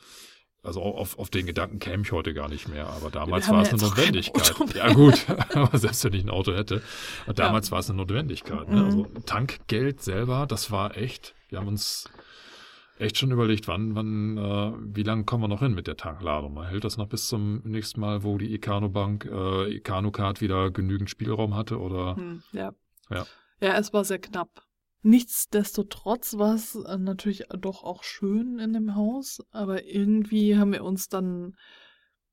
[0.67, 3.57] Also au- auf, auf den Gedanken käme ich heute gar nicht mehr, aber damals war
[3.57, 4.55] ja es eine Notwendigkeit.
[4.75, 5.25] Ja gut,
[5.55, 6.83] aber selbst wenn ich ein Auto hätte.
[7.35, 8.69] Damals war es eine Notwendigkeit.
[8.69, 8.77] Ne?
[8.81, 8.85] Mhm.
[8.85, 12.09] Also Tankgeld selber, das war echt, wir haben uns
[12.99, 16.55] echt schon überlegt, wann, wann, äh, wie lange kommen wir noch hin mit der Tankladung?
[16.55, 20.41] Mal hält das noch bis zum nächsten Mal, wo die Icano Bank, äh, Icano Card
[20.41, 22.17] wieder genügend Spielraum hatte oder?
[22.17, 22.73] Hm, ja.
[23.11, 23.27] Ja.
[23.61, 24.63] Ja, es war sehr knapp.
[25.07, 30.83] Nichtsdestotrotz war es äh, natürlich doch auch schön in dem Haus, aber irgendwie haben wir
[30.83, 31.55] uns dann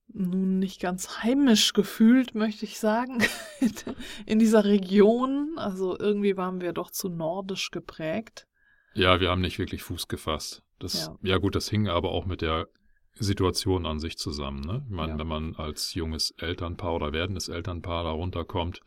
[0.08, 3.24] nun nicht ganz heimisch gefühlt, möchte ich sagen,
[4.26, 5.54] in dieser Region.
[5.58, 8.48] Also irgendwie waren wir doch zu nordisch geprägt.
[8.96, 10.64] Ja, wir haben nicht wirklich Fuß gefasst.
[10.80, 11.16] Das, Ja.
[11.22, 11.38] ja.
[11.38, 12.68] gut, das hing aber auch mit der
[13.14, 14.62] Situation an sich zusammen.
[14.62, 14.84] Ne?
[14.86, 15.20] Ich meine, Ja.
[15.20, 18.82] wenn man als junges Elternpaar oder werdendes Elternpaar da runterkommt,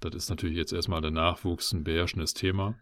[0.00, 2.78] das ist natürlich jetzt erstmal der Nachwuchs ein beherrschendes Thema.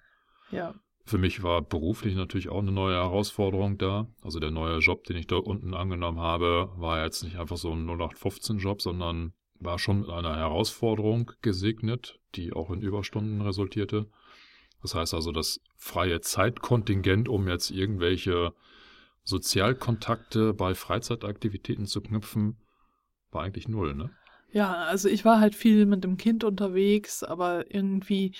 [0.50, 4.09] Ja, Für mich war beruflich natürlich auch eine neue Herausforderung da.
[4.22, 7.72] Also der neue Job, den ich da unten angenommen habe, war jetzt nicht einfach so
[7.72, 14.06] ein 0815-Job, sondern war schon mit einer Herausforderung gesegnet, die auch in Überstunden resultierte.
[14.82, 18.52] Das heißt also, das freie Zeitkontingent, um jetzt irgendwelche
[19.22, 22.56] Sozialkontakte bei Freizeitaktivitäten zu knüpfen,
[23.30, 24.11] war eigentlich null, ne?
[24.52, 28.35] Ja, also ich war halt viel mit dem Kind unterwegs, aber irgendwie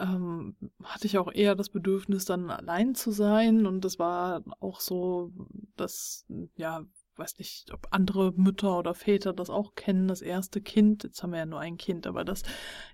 [0.00, 3.66] ähm, hatte ich auch eher das Bedürfnis, dann allein zu sein.
[3.66, 5.32] Und das war auch so,
[5.76, 6.84] dass, ja,
[7.16, 11.04] weiß nicht, ob andere Mütter oder Väter das auch kennen, das erste Kind.
[11.04, 12.42] Jetzt haben wir ja nur ein Kind, aber das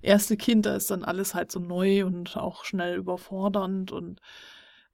[0.02, 4.20] erste Kind, da ist dann alles halt so neu und auch schnell überfordernd und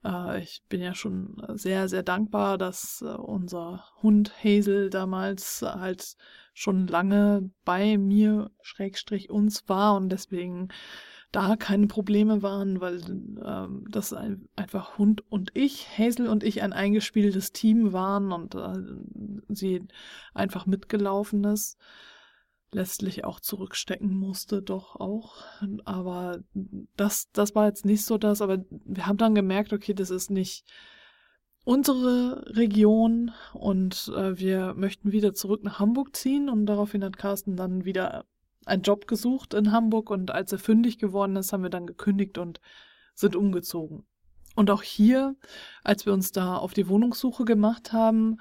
[0.05, 6.17] äh, ich bin ja schon sehr, sehr dankbar, dass äh, unser Hund Hazel damals halt
[6.53, 10.69] schon lange bei mir, Schrägstrich uns war und deswegen
[11.33, 13.01] da keine Probleme waren, weil
[13.45, 18.55] ähm, das ein, einfach Hund und ich, Hazel und ich ein eingespieltes Team waren und
[18.55, 18.79] äh,
[19.49, 19.83] sie
[20.35, 21.79] einfach mitgelaufen ist
[22.73, 25.37] letztlich auch zurückstecken musste, doch auch.
[25.85, 26.41] Aber
[26.97, 30.31] das, das war jetzt nicht so das, aber wir haben dann gemerkt, okay, das ist
[30.31, 30.65] nicht
[31.65, 37.57] unsere Region und äh, wir möchten wieder zurück nach Hamburg ziehen und daraufhin hat Carsten
[37.57, 38.25] dann wieder
[38.67, 42.39] einen Job gesucht in Hamburg und als er fündig geworden ist, haben wir dann gekündigt
[42.39, 42.61] und
[43.15, 44.07] sind umgezogen.
[44.55, 45.35] Und auch hier,
[45.83, 48.39] als wir uns da auf die Wohnungssuche gemacht haben,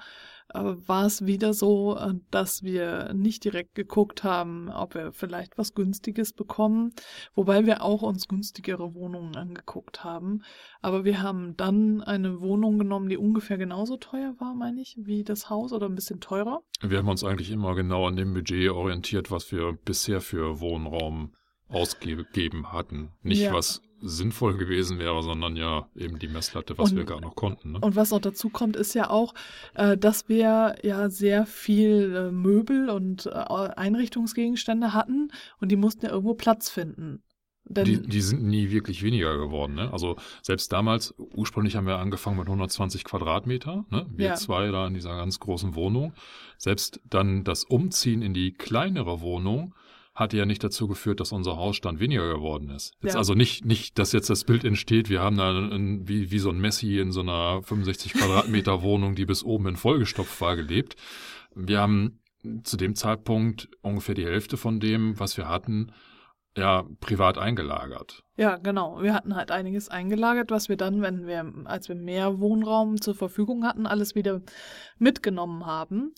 [0.54, 5.74] war es wieder so, äh, dass wir nicht direkt geguckt haben, ob wir vielleicht was
[5.74, 6.92] Günstiges bekommen,
[7.34, 10.42] wobei wir auch uns günstigere Wohnungen angeguckt haben.
[10.80, 15.24] Aber wir haben dann eine Wohnung genommen, die ungefähr genauso teuer war, meine ich, wie
[15.24, 16.62] das Haus oder ein bisschen teurer.
[16.80, 21.32] Wir haben uns eigentlich immer genau an dem Budget orientiert, was wir bisher für Wohnraum
[21.68, 23.12] ausgegeben hatten.
[23.22, 23.52] Nicht ja.
[23.52, 27.72] was sinnvoll gewesen wäre, sondern ja eben die Messlatte, was und, wir gar noch konnten.
[27.72, 27.78] Ne?
[27.80, 29.34] Und was noch dazu kommt, ist ja auch,
[29.74, 36.06] äh, dass wir ja sehr viel äh, Möbel und äh, Einrichtungsgegenstände hatten und die mussten
[36.06, 37.22] ja irgendwo Platz finden.
[37.64, 39.74] Denn die, die sind nie wirklich weniger geworden.
[39.74, 39.92] Ne?
[39.92, 44.06] Also selbst damals, ursprünglich haben wir angefangen mit 120 Quadratmeter, ne?
[44.10, 44.34] wir ja.
[44.34, 46.12] zwei da in dieser ganz großen Wohnung.
[46.58, 49.74] Selbst dann das Umziehen in die kleinere Wohnung
[50.14, 52.92] hat ja nicht dazu geführt, dass unser Hausstand weniger geworden ist.
[53.02, 53.18] Jetzt ja.
[53.18, 56.50] also nicht, nicht, dass jetzt das Bild entsteht, wir haben da ein, wie, wie so
[56.50, 60.96] ein Messi in so einer 65 Quadratmeter Wohnung, die bis oben in vollgestopft war, gelebt.
[61.54, 62.20] Wir haben
[62.64, 65.92] zu dem Zeitpunkt ungefähr die Hälfte von dem, was wir hatten,
[66.56, 68.22] ja, privat eingelagert.
[68.36, 69.00] Ja, genau.
[69.00, 73.14] Wir hatten halt einiges eingelagert, was wir dann, wenn wir, als wir mehr Wohnraum zur
[73.14, 74.42] Verfügung hatten, alles wieder
[74.98, 76.12] mitgenommen haben.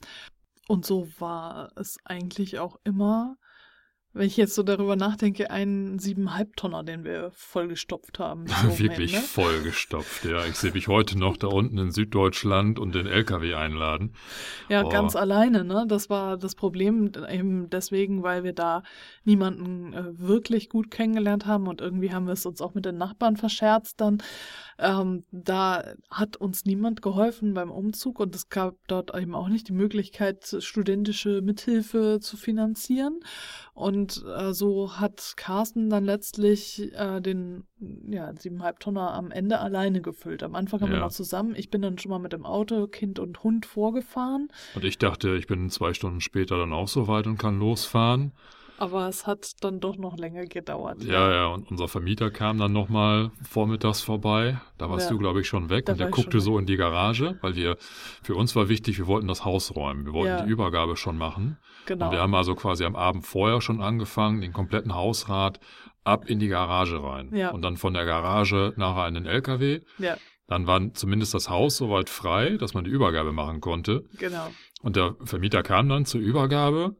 [0.66, 3.36] Und so war es eigentlich auch immer
[4.14, 8.46] wenn ich jetzt so darüber nachdenke, einen siebeneinhalb Tonner, den wir vollgestopft haben.
[8.76, 9.20] Wirklich ne?
[9.20, 10.44] vollgestopft, ja.
[10.46, 14.14] Ich sehe mich heute noch da unten in Süddeutschland und den LKW einladen.
[14.68, 14.88] Ja, oh.
[14.88, 15.84] ganz alleine, ne?
[15.88, 18.84] Das war das Problem eben deswegen, weil wir da
[19.24, 22.96] niemanden äh, wirklich gut kennengelernt haben und irgendwie haben wir es uns auch mit den
[22.96, 24.22] Nachbarn verscherzt dann.
[24.78, 29.68] Ähm, da hat uns niemand geholfen beim Umzug und es gab dort eben auch nicht
[29.68, 33.20] die Möglichkeit, studentische Mithilfe zu finanzieren.
[33.72, 37.64] Und äh, so hat Carsten dann letztlich äh, den
[38.08, 40.42] ja, siebeneinhalb Tonner am Ende alleine gefüllt.
[40.42, 40.96] Am Anfang haben ja.
[40.96, 41.54] wir noch zusammen.
[41.56, 44.48] Ich bin dann schon mal mit dem Auto, Kind und Hund vorgefahren.
[44.74, 48.32] Und ich dachte, ich bin zwei Stunden später dann auch so weit und kann losfahren.
[48.78, 51.02] Aber es hat dann doch noch länger gedauert.
[51.02, 54.60] Ja, ja, und unser Vermieter kam dann nochmal vormittags vorbei.
[54.78, 55.12] Da warst ja.
[55.12, 55.88] du, glaube ich, schon weg.
[55.88, 57.76] Und der guckte so in die Garage, weil wir,
[58.22, 60.06] für uns war wichtig, wir wollten das Haus räumen.
[60.06, 60.42] Wir wollten ja.
[60.42, 61.58] die Übergabe schon machen.
[61.86, 62.06] Genau.
[62.06, 65.60] Und wir haben also quasi am Abend vorher schon angefangen, den kompletten Hausrat
[66.02, 67.34] ab in die Garage rein.
[67.34, 67.50] Ja.
[67.50, 69.80] Und dann von der Garage nachher in den LKW.
[69.98, 70.16] Ja.
[70.46, 74.04] Dann war zumindest das Haus soweit frei, dass man die Übergabe machen konnte.
[74.18, 74.50] Genau.
[74.82, 76.96] Und der Vermieter kam dann zur Übergabe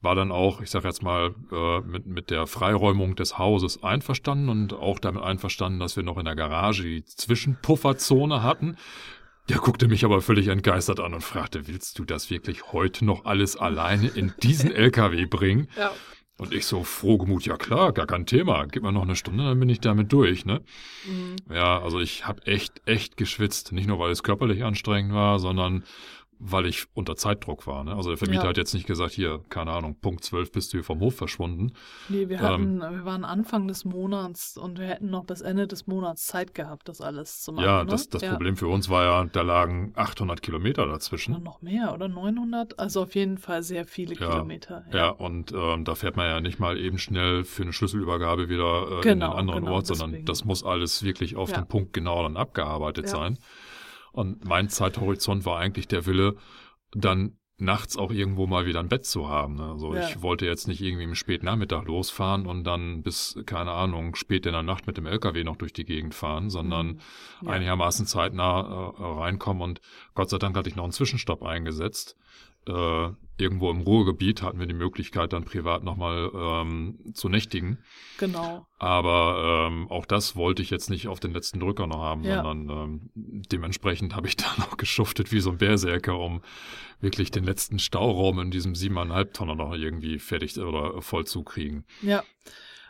[0.00, 4.48] war dann auch, ich sage jetzt mal, äh, mit, mit der Freiräumung des Hauses einverstanden
[4.48, 8.76] und auch damit einverstanden, dass wir noch in der Garage die Zwischenpufferzone hatten.
[9.48, 13.24] Der guckte mich aber völlig entgeistert an und fragte, willst du das wirklich heute noch
[13.24, 15.68] alles alleine in diesen LKW bringen?
[15.76, 15.92] Ja.
[16.38, 18.66] Und ich so frohgemut, ja klar, gar kein Thema.
[18.66, 20.60] Gib mir noch eine Stunde, dann bin ich damit durch, ne?
[21.06, 21.36] Mhm.
[21.50, 23.72] Ja, also ich habe echt, echt geschwitzt.
[23.72, 25.84] Nicht nur, weil es körperlich anstrengend war, sondern
[26.38, 27.84] weil ich unter Zeitdruck war.
[27.84, 27.94] Ne?
[27.94, 28.48] Also der Vermieter ja.
[28.50, 31.72] hat jetzt nicht gesagt, hier, keine Ahnung, Punkt 12 bist du hier vom Hof verschwunden.
[32.08, 35.66] Nee, wir hatten, ähm, wir waren Anfang des Monats und wir hätten noch bis Ende
[35.66, 37.64] des Monats Zeit gehabt, das alles zu machen.
[37.64, 37.90] Ja, ne?
[37.90, 38.32] das, das ja.
[38.32, 41.34] Problem für uns war ja, da lagen 800 Kilometer dazwischen.
[41.34, 42.78] Oder noch mehr, oder 900?
[42.78, 44.84] Also auf jeden Fall sehr viele ja, Kilometer.
[44.92, 48.48] Ja, ja und ähm, da fährt man ja nicht mal eben schnell für eine Schlüsselübergabe
[48.48, 50.26] wieder äh, genau, in einen anderen genau, Ort, sondern deswegen.
[50.26, 53.38] das muss alles wirklich auf den Punkt genau dann abgearbeitet sein.
[54.16, 56.36] Und mein Zeithorizont war eigentlich der Wille,
[56.92, 59.56] dann nachts auch irgendwo mal wieder ein Bett zu haben.
[59.56, 59.64] Ne?
[59.64, 60.08] Also ja.
[60.08, 64.52] ich wollte jetzt nicht irgendwie im Spätnachmittag losfahren und dann bis, keine Ahnung, spät in
[64.52, 66.98] der Nacht mit dem LKW noch durch die Gegend fahren, sondern mhm.
[67.42, 67.50] ja.
[67.50, 69.80] einigermaßen zeitnah äh, reinkommen und
[70.14, 72.16] Gott sei Dank hatte ich noch einen Zwischenstopp eingesetzt
[72.66, 77.78] äh, irgendwo im Ruhrgebiet hatten wir die Möglichkeit, dann privat nochmal ähm, zu nächtigen.
[78.18, 78.66] Genau.
[78.78, 82.42] Aber ähm, auch das wollte ich jetzt nicht auf den letzten Drücker noch haben, ja.
[82.42, 86.42] sondern ähm, dementsprechend habe ich da noch geschuftet wie so ein Berserker, um
[87.00, 91.84] wirklich den letzten Stauraum in diesem siebeneinhalb Tonner noch irgendwie fertig oder voll zu kriegen.
[92.02, 92.24] Ja.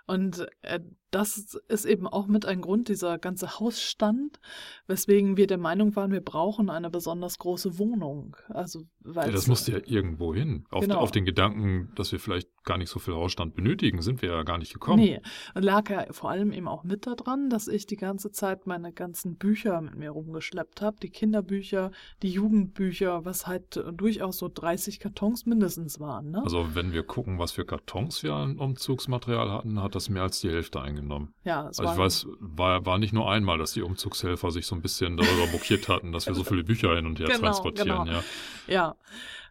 [0.07, 0.81] Und äh,
[1.17, 4.39] das ist eben auch mit ein Grund, dieser ganze Hausstand,
[4.87, 8.37] weswegen wir der Meinung waren, wir brauchen eine besonders große Wohnung.
[8.51, 10.67] Also, weil ja, das musste ja irgendwo hin.
[10.71, 10.99] Auf, genau.
[10.99, 14.43] auf, den Gedanken, dass wir vielleicht gar nicht so viel Hausstand benötigen, sind wir ja
[14.43, 15.01] gar nicht gekommen.
[15.03, 15.23] Nee,
[15.55, 19.37] lag ja vor allem eben auch mit daran, dass ich die ganze Zeit meine ganzen
[19.37, 20.99] Bücher mit mir rumgeschleppt habe.
[21.03, 26.33] Die Kinderbücher, die Jugendbücher, was halt durchaus so 30 Kartons mindestens waren.
[26.33, 26.43] Ne?
[26.45, 30.41] Also wenn wir gucken, was für Kartons wir an Umzugsmaterial hatten, hat das mehr als
[30.41, 31.35] die Hälfte eingenommen mitgenommen.
[31.45, 34.75] Ja, es also ich weiß, war, war nicht nur einmal, dass die Umzugshelfer sich so
[34.75, 38.05] ein bisschen darüber mokiert hatten, dass wir so viele Bücher hin und her genau, transportieren.
[38.05, 38.07] Genau.
[38.07, 38.23] Ja,
[38.67, 38.97] ja.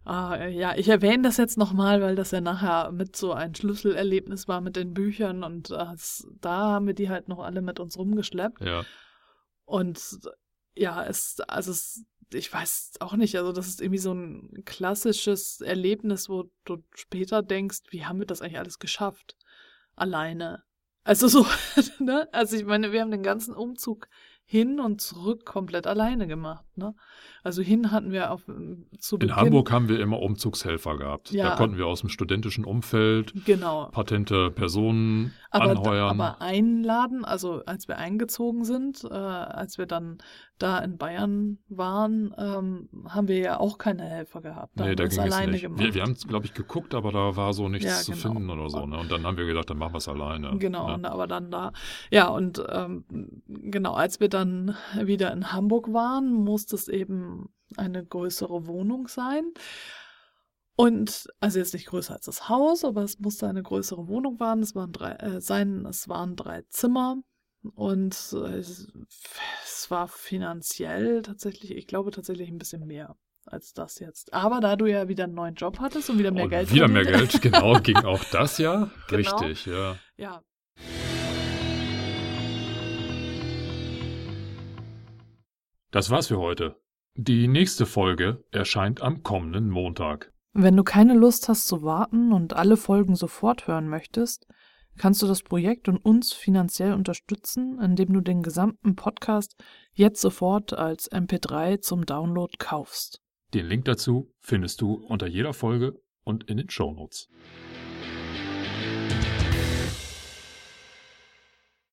[0.07, 4.47] Uh, ja, ich erwähne das jetzt nochmal, weil das ja nachher mit so ein Schlüsselerlebnis
[4.47, 5.95] war mit den Büchern und uh,
[6.41, 8.61] da haben wir die halt noch alle mit uns rumgeschleppt.
[8.61, 8.85] Ja.
[9.63, 10.19] Und
[10.75, 15.61] ja, es, also es, ich weiß auch nicht, also das ist irgendwie so ein klassisches
[15.61, 19.35] Erlebnis, wo du später denkst, wie haben wir das eigentlich alles geschafft?
[19.95, 20.63] Alleine.
[21.05, 21.45] Also so,
[21.99, 22.27] ne?
[22.33, 24.09] Also ich meine, wir haben den ganzen Umzug
[24.43, 26.64] hin und zurück komplett alleine gemacht.
[26.77, 26.93] Ne?
[27.43, 28.41] Also hin hatten wir auf
[28.99, 31.31] zu Beginn, In Hamburg haben wir immer Umzugshelfer gehabt.
[31.31, 33.85] Ja, da konnten wir aus dem studentischen Umfeld genau.
[33.91, 36.19] patente Personen aber, anheuern.
[36.19, 40.17] Aber einladen, also als wir eingezogen sind, äh, als wir dann
[40.57, 44.79] da in Bayern waren, ähm, haben wir ja auch keine Helfer gehabt.
[44.79, 45.61] Da nee, da ging es nicht.
[45.63, 45.81] Gemacht.
[45.81, 48.23] Wir, wir haben es, glaube ich, geguckt, aber da war so nichts ja, zu genau.
[48.23, 48.85] finden oder so.
[48.85, 48.97] Ne?
[48.97, 50.57] Und dann haben wir gedacht, dann machen wir es alleine.
[50.57, 51.11] Genau, ne?
[51.11, 51.73] aber dann da,
[52.09, 53.03] ja, und ähm,
[53.47, 56.33] genau, als wir dann wieder in Hamburg waren,
[56.65, 59.53] musste es eben eine größere Wohnung sein.
[60.75, 64.61] Und, also jetzt nicht größer als das Haus, aber es musste eine größere Wohnung waren.
[64.61, 67.17] Es waren drei, äh, sein, es waren drei Zimmer.
[67.75, 68.91] Und äh, es,
[69.89, 74.33] war finanziell tatsächlich, ich glaube tatsächlich ein bisschen mehr als das jetzt.
[74.33, 76.87] Aber da du ja wieder einen neuen Job hattest und wieder mehr und Geld Wieder
[76.87, 78.89] mehr Geld, genau, ging auch das ja.
[79.07, 79.37] Genau.
[79.37, 79.97] Richtig, ja.
[80.17, 80.41] Ja.
[85.95, 86.75] Das war's für heute.
[87.13, 90.33] Die nächste Folge erscheint am kommenden Montag.
[90.51, 94.45] Wenn du keine Lust hast zu warten und alle Folgen sofort hören möchtest,
[94.97, 99.55] kannst du das Projekt und uns finanziell unterstützen, indem du den gesamten Podcast
[99.93, 103.21] jetzt sofort als MP3 zum Download kaufst.
[103.53, 105.93] Den Link dazu findest du unter jeder Folge
[106.25, 107.29] und in den Show Notes.